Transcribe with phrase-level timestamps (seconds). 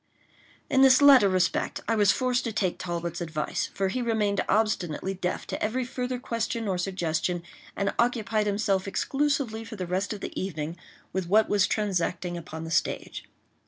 [0.67, 5.13] In this latter respect I was forced to take Talbot's advice; for he remained obstinately
[5.13, 7.43] deaf to every further question or suggestion,
[7.75, 10.75] and occupied himself exclusively for the rest of the evening
[11.13, 13.25] with what was transacting upon the stage.